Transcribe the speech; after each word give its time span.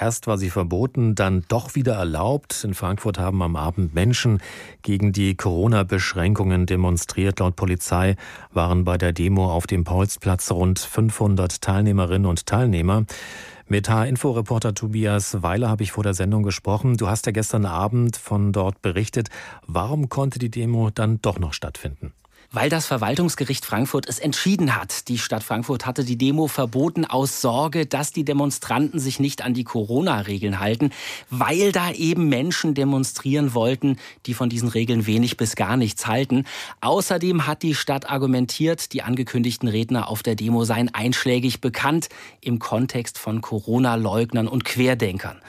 Erst 0.00 0.28
war 0.28 0.38
sie 0.38 0.50
verboten, 0.50 1.16
dann 1.16 1.44
doch 1.48 1.74
wieder 1.74 1.94
erlaubt. 1.94 2.62
In 2.62 2.74
Frankfurt 2.74 3.18
haben 3.18 3.42
am 3.42 3.56
Abend 3.56 3.94
Menschen 3.94 4.40
gegen 4.82 5.12
die 5.12 5.34
Corona-Beschränkungen 5.34 6.66
demonstriert. 6.66 7.40
Laut 7.40 7.56
Polizei 7.56 8.14
waren 8.52 8.84
bei 8.84 8.96
der 8.96 9.12
Demo 9.12 9.52
auf 9.52 9.66
dem 9.66 9.82
Paulsplatz 9.82 10.52
rund 10.52 10.78
500 10.78 11.60
Teilnehmerinnen 11.60 12.26
und 12.26 12.46
Teilnehmer. 12.46 13.06
Mit 13.66 13.88
H-Info-Reporter 13.88 14.72
Tobias 14.72 15.42
Weiler 15.42 15.68
habe 15.68 15.82
ich 15.82 15.92
vor 15.92 16.04
der 16.04 16.14
Sendung 16.14 16.44
gesprochen. 16.44 16.96
Du 16.96 17.08
hast 17.08 17.26
ja 17.26 17.32
gestern 17.32 17.66
Abend 17.66 18.16
von 18.16 18.52
dort 18.52 18.80
berichtet. 18.82 19.30
Warum 19.66 20.08
konnte 20.08 20.38
die 20.38 20.50
Demo 20.50 20.90
dann 20.90 21.20
doch 21.20 21.40
noch 21.40 21.52
stattfinden? 21.52 22.12
Weil 22.50 22.70
das 22.70 22.86
Verwaltungsgericht 22.86 23.64
Frankfurt 23.64 24.08
es 24.08 24.18
entschieden 24.18 24.74
hat. 24.74 25.08
Die 25.08 25.18
Stadt 25.18 25.42
Frankfurt 25.42 25.84
hatte 25.84 26.04
die 26.04 26.16
Demo 26.16 26.46
verboten 26.46 27.04
aus 27.04 27.40
Sorge, 27.40 27.86
dass 27.86 28.12
die 28.12 28.24
Demonstranten 28.24 28.98
sich 28.98 29.20
nicht 29.20 29.42
an 29.42 29.54
die 29.54 29.64
Corona-Regeln 29.64 30.58
halten, 30.58 30.90
weil 31.30 31.72
da 31.72 31.90
eben 31.92 32.28
Menschen 32.28 32.74
demonstrieren 32.74 33.54
wollten, 33.54 33.98
die 34.26 34.34
von 34.34 34.48
diesen 34.48 34.68
Regeln 34.68 35.06
wenig 35.06 35.36
bis 35.36 35.56
gar 35.56 35.76
nichts 35.76 36.06
halten. 36.06 36.44
Außerdem 36.80 37.46
hat 37.46 37.62
die 37.62 37.74
Stadt 37.74 38.08
argumentiert, 38.08 38.92
die 38.92 39.02
angekündigten 39.02 39.68
Redner 39.68 40.08
auf 40.08 40.22
der 40.22 40.34
Demo 40.34 40.64
seien 40.64 40.92
einschlägig 40.94 41.60
bekannt 41.60 42.08
im 42.40 42.58
Kontext 42.58 43.18
von 43.18 43.40
Corona-Leugnern 43.40 44.48
und 44.48 44.64
Querdenkern. 44.64 45.40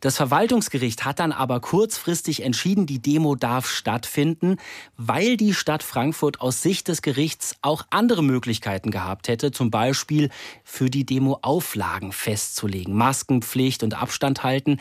Das 0.00 0.16
Verwaltungsgericht 0.16 1.04
hat 1.04 1.20
dann 1.20 1.32
aber 1.32 1.60
kurzfristig 1.60 2.42
entschieden, 2.42 2.86
die 2.86 3.00
Demo 3.00 3.34
darf 3.34 3.68
stattfinden, 3.68 4.56
weil 4.96 5.36
die 5.36 5.54
Stadt 5.54 5.82
Frankfurt 5.82 6.40
aus 6.40 6.62
Sicht 6.62 6.88
des 6.88 7.02
Gerichts 7.02 7.56
auch 7.62 7.84
andere 7.90 8.22
Möglichkeiten 8.22 8.90
gehabt 8.90 9.28
hätte, 9.28 9.52
zum 9.52 9.70
Beispiel 9.70 10.30
für 10.64 10.90
die 10.90 11.06
Demo 11.06 11.38
Auflagen 11.42 12.12
festzulegen, 12.12 12.94
Maskenpflicht 12.94 13.82
und 13.82 13.94
Abstand 13.94 14.42
halten. 14.42 14.78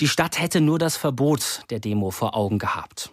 Die 0.00 0.08
Stadt 0.08 0.40
hätte 0.40 0.60
nur 0.60 0.78
das 0.78 0.96
Verbot 0.96 1.62
der 1.70 1.78
Demo 1.78 2.10
vor 2.10 2.36
Augen 2.36 2.58
gehabt. 2.58 3.12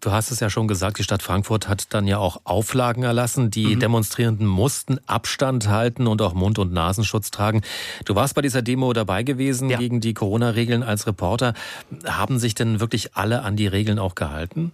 Du 0.00 0.12
hast 0.12 0.30
es 0.30 0.40
ja 0.40 0.50
schon 0.50 0.68
gesagt, 0.68 0.98
die 0.98 1.02
Stadt 1.02 1.22
Frankfurt 1.22 1.68
hat 1.68 1.92
dann 1.94 2.06
ja 2.06 2.18
auch 2.18 2.40
Auflagen 2.44 3.02
erlassen. 3.02 3.50
Die 3.50 3.76
mhm. 3.76 3.80
Demonstrierenden 3.80 4.46
mussten 4.46 4.98
Abstand 5.06 5.68
halten 5.68 6.06
und 6.06 6.22
auch 6.22 6.34
Mund- 6.34 6.58
und 6.58 6.72
Nasenschutz 6.72 7.30
tragen. 7.30 7.62
Du 8.04 8.14
warst 8.14 8.34
bei 8.34 8.42
dieser 8.42 8.62
Demo 8.62 8.92
dabei 8.92 9.22
gewesen 9.22 9.70
ja. 9.70 9.78
gegen 9.78 10.00
die 10.00 10.14
Corona-Regeln 10.14 10.82
als 10.82 11.06
Reporter. 11.06 11.54
Haben 12.06 12.38
sich 12.38 12.54
denn 12.54 12.80
wirklich 12.80 13.16
alle 13.16 13.42
an 13.42 13.56
die 13.56 13.66
Regeln 13.66 13.98
auch 13.98 14.14
gehalten? 14.14 14.72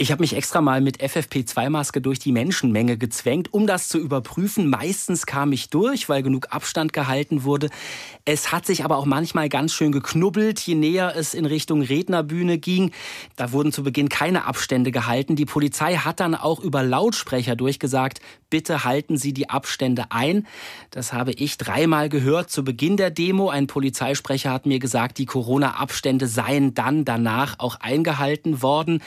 Ich 0.00 0.10
habe 0.10 0.22
mich 0.22 0.34
extra 0.34 0.62
mal 0.62 0.80
mit 0.80 1.02
FFP2-Maske 1.02 2.00
durch 2.00 2.18
die 2.18 2.32
Menschenmenge 2.32 2.96
gezwängt, 2.96 3.52
um 3.52 3.66
das 3.66 3.90
zu 3.90 3.98
überprüfen. 3.98 4.70
Meistens 4.70 5.26
kam 5.26 5.52
ich 5.52 5.68
durch, 5.68 6.08
weil 6.08 6.22
genug 6.22 6.46
Abstand 6.48 6.94
gehalten 6.94 7.44
wurde. 7.44 7.68
Es 8.24 8.50
hat 8.50 8.64
sich 8.64 8.82
aber 8.82 8.96
auch 8.96 9.04
manchmal 9.04 9.50
ganz 9.50 9.74
schön 9.74 9.92
geknubbelt, 9.92 10.58
je 10.58 10.74
näher 10.74 11.12
es 11.14 11.34
in 11.34 11.44
Richtung 11.44 11.82
Rednerbühne 11.82 12.56
ging. 12.56 12.92
Da 13.36 13.52
wurden 13.52 13.72
zu 13.72 13.82
Beginn 13.82 14.08
keine 14.08 14.46
Abstände 14.46 14.90
gehalten. 14.90 15.36
Die 15.36 15.44
Polizei 15.44 15.96
hat 15.96 16.20
dann 16.20 16.34
auch 16.34 16.60
über 16.60 16.82
Lautsprecher 16.82 17.54
durchgesagt, 17.54 18.22
bitte 18.48 18.84
halten 18.84 19.18
Sie 19.18 19.34
die 19.34 19.50
Abstände 19.50 20.06
ein. 20.08 20.46
Das 20.90 21.12
habe 21.12 21.32
ich 21.32 21.58
dreimal 21.58 22.08
gehört 22.08 22.50
zu 22.50 22.64
Beginn 22.64 22.96
der 22.96 23.10
Demo. 23.10 23.50
Ein 23.50 23.66
Polizeisprecher 23.66 24.50
hat 24.50 24.64
mir 24.64 24.78
gesagt, 24.78 25.18
die 25.18 25.26
Corona-Abstände 25.26 26.26
seien 26.26 26.72
dann 26.72 27.04
danach 27.04 27.58
auch 27.58 27.80
eingehalten 27.80 28.62
worden. 28.62 29.02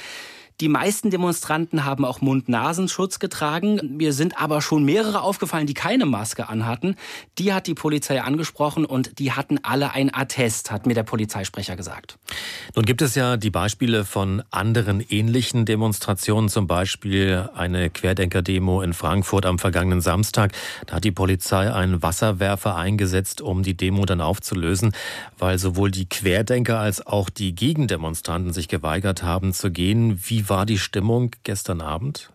Die 0.61 0.69
meisten 0.69 1.09
Demonstranten 1.09 1.83
haben 1.83 2.05
auch 2.05 2.21
Mund-Nasenschutz 2.21 3.17
getragen. 3.17 3.95
Mir 3.97 4.13
sind 4.13 4.39
aber 4.39 4.61
schon 4.61 4.85
mehrere 4.85 5.21
aufgefallen, 5.21 5.65
die 5.65 5.73
keine 5.73 6.05
Maske 6.05 6.47
anhatten. 6.47 6.95
Die 7.39 7.53
hat 7.53 7.65
die 7.65 7.73
Polizei 7.73 8.21
angesprochen 8.21 8.85
und 8.85 9.17
die 9.17 9.31
hatten 9.31 9.59
alle 9.63 9.93
ein 9.93 10.13
Attest, 10.13 10.69
hat 10.69 10.85
mir 10.85 10.93
der 10.93 11.03
Polizeisprecher 11.03 11.75
gesagt. 11.75 12.19
Nun 12.75 12.85
gibt 12.85 13.01
es 13.01 13.15
ja 13.15 13.35
die 13.35 13.49
Beispiele 13.49 14.05
von 14.05 14.43
anderen 14.51 15.01
ähnlichen 15.01 15.65
Demonstrationen, 15.65 16.49
zum 16.49 16.67
Beispiel 16.67 17.49
eine 17.55 17.89
Querdenker-Demo 17.89 18.81
in 18.81 18.93
Frankfurt 18.93 19.47
am 19.47 19.57
vergangenen 19.57 20.01
Samstag. 20.01 20.51
Da 20.85 20.95
hat 20.95 21.03
die 21.03 21.11
Polizei 21.11 21.73
einen 21.73 22.03
Wasserwerfer 22.03 22.75
eingesetzt, 22.75 23.41
um 23.41 23.63
die 23.63 23.75
Demo 23.75 24.05
dann 24.05 24.21
aufzulösen, 24.21 24.93
weil 25.39 25.57
sowohl 25.57 25.89
die 25.89 26.07
Querdenker 26.07 26.79
als 26.79 27.05
auch 27.05 27.29
die 27.29 27.55
Gegendemonstranten 27.55 28.53
sich 28.53 28.67
geweigert 28.67 29.23
haben 29.23 29.53
zu 29.53 29.71
gehen. 29.71 30.19
Wie 30.25 30.42
war 30.49 30.65
die 30.65 30.79
Stimmung 30.79 31.31
gestern 31.43 31.81
Abend? 31.81 32.31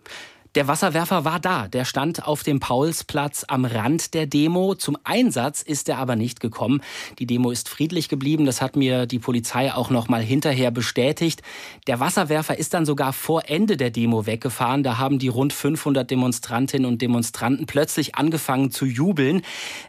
Der 0.58 0.66
Wasserwerfer 0.66 1.24
war 1.24 1.38
da. 1.38 1.68
Der 1.68 1.84
stand 1.84 2.26
auf 2.26 2.42
dem 2.42 2.58
Paulsplatz 2.58 3.44
am 3.46 3.64
Rand 3.64 4.12
der 4.12 4.26
Demo. 4.26 4.74
Zum 4.74 4.98
Einsatz 5.04 5.62
ist 5.62 5.88
er 5.88 5.98
aber 5.98 6.16
nicht 6.16 6.40
gekommen. 6.40 6.82
Die 7.20 7.26
Demo 7.26 7.52
ist 7.52 7.68
friedlich 7.68 8.08
geblieben. 8.08 8.44
Das 8.44 8.60
hat 8.60 8.74
mir 8.74 9.06
die 9.06 9.20
Polizei 9.20 9.72
auch 9.72 9.88
noch 9.88 10.08
mal 10.08 10.20
hinterher 10.20 10.72
bestätigt. 10.72 11.42
Der 11.86 12.00
Wasserwerfer 12.00 12.58
ist 12.58 12.74
dann 12.74 12.86
sogar 12.86 13.12
vor 13.12 13.42
Ende 13.46 13.76
der 13.76 13.90
Demo 13.90 14.26
weggefahren. 14.26 14.82
Da 14.82 14.98
haben 14.98 15.20
die 15.20 15.28
rund 15.28 15.52
500 15.52 16.10
Demonstrantinnen 16.10 16.90
und 16.90 17.02
Demonstranten 17.02 17.66
plötzlich 17.66 18.16
angefangen 18.16 18.72
zu 18.72 18.84
jubeln. 18.84 19.42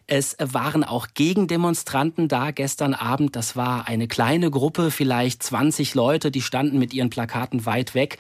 Es 0.06 0.38
waren 0.40 0.84
auch 0.84 1.07
Gegendemonstranten 1.16 2.28
da 2.28 2.51
gestern 2.51 2.94
Abend. 2.94 3.36
Das 3.36 3.56
war 3.56 3.88
eine 3.88 4.07
kleine 4.07 4.51
Gruppe, 4.51 4.91
vielleicht 4.91 5.41
20 5.41 5.96
Leute, 5.96 6.30
die 6.30 6.44
standen 6.44 6.78
mit 6.78 6.94
ihren 6.94 7.09
Plakaten 7.09 7.66
weit 7.66 7.96
weg. 7.96 8.19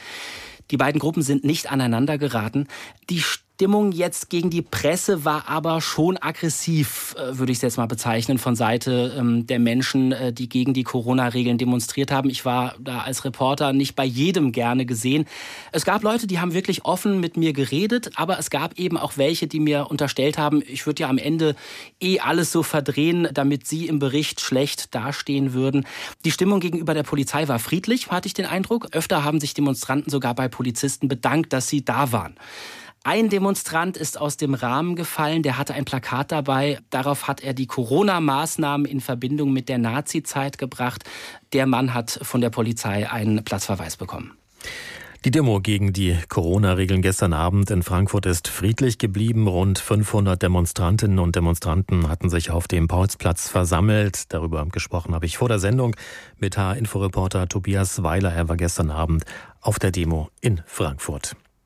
Die 0.71 0.77
beiden 0.77 0.99
Gruppen 0.99 1.21
sind 1.23 1.43
nicht 1.43 1.71
aneinander 1.71 2.17
geraten. 2.17 2.67
Die 3.09 3.23
Stimmung 3.59 3.91
jetzt 3.91 4.29
gegen 4.29 4.49
die 4.49 4.61
Presse 4.61 5.25
war 5.25 5.49
aber 5.49 5.81
schon 5.81 6.15
aggressiv, 6.15 7.13
äh, 7.17 7.37
würde 7.37 7.51
ich 7.51 7.57
es 7.57 7.61
jetzt 7.61 7.75
mal 7.75 7.87
bezeichnen, 7.87 8.37
von 8.37 8.55
Seite 8.55 9.13
ähm, 9.19 9.47
der 9.47 9.59
Menschen, 9.59 10.13
äh, 10.13 10.31
die 10.31 10.47
gegen 10.47 10.73
die 10.73 10.83
Corona-Regeln 10.83 11.57
demonstriert 11.57 12.09
haben. 12.09 12.29
Ich 12.29 12.45
war 12.45 12.75
da 12.79 13.01
als 13.01 13.25
Reporter 13.25 13.73
nicht 13.73 13.97
bei 13.97 14.05
jedem 14.05 14.53
gerne 14.53 14.85
gesehen. 14.85 15.25
Es 15.73 15.83
gab 15.83 16.03
Leute, 16.03 16.25
die 16.25 16.39
haben 16.39 16.53
wirklich 16.53 16.85
offen 16.85 17.19
mit 17.19 17.35
mir 17.35 17.51
geredet, 17.51 18.11
aber 18.15 18.39
es 18.39 18.49
gab 18.49 18.79
eben 18.79 18.95
auch 18.95 19.17
welche, 19.17 19.47
die 19.47 19.59
mir 19.59 19.87
unterstellt 19.91 20.37
haben, 20.37 20.63
ich 20.65 20.85
würde 20.85 21.01
ja 21.01 21.09
am 21.09 21.17
Ende 21.17 21.53
eh 21.99 22.21
alles 22.21 22.53
so 22.53 22.63
verdrehen, 22.63 23.27
damit 23.33 23.67
sie 23.67 23.87
im 23.87 23.99
Bericht 23.99 24.39
schlecht 24.39 24.95
dastehen 24.95 25.51
würden. 25.51 25.85
Die 26.23 26.31
Stimmung 26.31 26.61
gegenüber 26.61 26.93
der 26.93 27.03
Polizei 27.03 27.49
war 27.49 27.59
friedlich, 27.59 28.09
hatte 28.09 28.27
ich 28.27 28.33
den 28.33 28.45
Eindruck. 28.45 28.87
Öfter 28.93 29.25
haben 29.25 29.41
sich 29.41 29.53
Demonstranten 29.53 30.09
sogar 30.09 30.33
bei 30.33 30.47
Polizisten 30.47 31.09
bedankt, 31.09 31.51
dass 31.51 31.67
sie 31.67 31.83
da 31.83 32.13
waren. 32.13 32.37
Ein 33.03 33.29
Demonstrant 33.29 33.95
ist 33.95 34.19
aus 34.19 34.35
dem 34.35 34.53
Rahmen 34.53 34.95
gefallen, 34.95 35.41
der 35.41 35.57
hatte 35.57 35.73
ein 35.73 35.85
Plakat 35.85 36.31
dabei. 36.33 36.79
Darauf 36.89 37.27
hat 37.27 37.41
er 37.41 37.53
die 37.53 37.65
Corona-Maßnahmen 37.65 38.85
in 38.85 38.99
Verbindung 38.99 39.53
mit 39.53 39.69
der 39.69 39.77
Nazi-Zeit 39.77 40.57
gebracht. 40.57 41.05
Der 41.53 41.65
Mann 41.65 41.93
hat 41.93 42.19
von 42.21 42.41
der 42.41 42.49
Polizei 42.49 43.09
einen 43.09 43.43
Platzverweis 43.43 43.95
bekommen. 43.95 44.33
Die 45.25 45.31
Demo 45.31 45.59
gegen 45.59 45.91
die 45.91 46.17
Corona-Regeln 46.29 47.01
gestern 47.01 47.33
Abend 47.33 47.71
in 47.71 47.83
Frankfurt 47.83 48.25
ist 48.25 48.47
friedlich 48.47 48.99
geblieben. 48.99 49.47
Rund 49.47 49.77
500 49.77 50.41
Demonstrantinnen 50.41 51.19
und 51.19 51.35
Demonstranten 51.35 52.07
hatten 52.07 52.29
sich 52.29 52.51
auf 52.51 52.69
dem 52.69 52.87
Paulsplatz 52.87 53.49
versammelt. 53.49 54.33
Darüber 54.33 54.65
gesprochen 54.65 55.13
habe 55.13 55.25
ich 55.25 55.37
vor 55.37 55.49
der 55.49 55.59
Sendung 55.59 55.95
mit 56.37 56.57
H-Inforeporter 56.57 57.47
Tobias 57.47 58.01
Weiler. 58.03 58.31
Er 58.31 58.47
war 58.47 58.55
gestern 58.55 58.91
Abend 58.91 59.25
auf 59.59 59.77
der 59.77 59.91
Demo 59.91 60.29
in 60.39 60.61
Frankfurt. 60.65 61.35